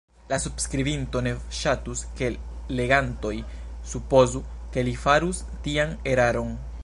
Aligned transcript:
La 0.33 0.37
subskribinto 0.43 1.19
ne 1.27 1.33
ŝatus, 1.57 2.01
ke 2.21 2.29
legantoj 2.79 3.35
supozu, 3.93 4.43
ke 4.77 4.87
li 4.89 4.95
farus 5.07 5.43
tian 5.67 5.97
eraron. 6.15 6.57